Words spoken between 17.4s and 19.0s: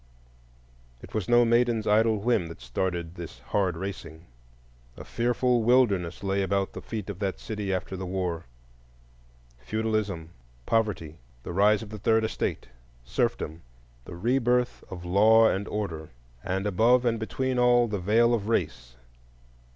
all, the Veil of Race.